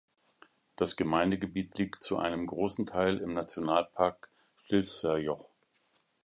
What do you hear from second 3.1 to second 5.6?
im Nationalpark Stilfser Joch.